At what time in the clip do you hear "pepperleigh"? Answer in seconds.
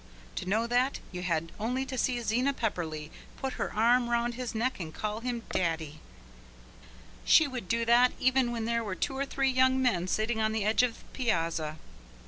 2.53-3.09